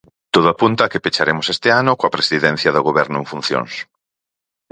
Todo 0.33 0.47
apunta 0.51 0.81
a 0.83 0.91
que 0.91 1.03
pecharemos 1.05 1.47
este 1.55 1.69
ano 1.81 1.97
coa 1.99 2.13
Presidencia 2.17 2.73
do 2.75 2.85
Goberno 2.87 3.17
en 3.21 3.25
funcións. 3.31 3.73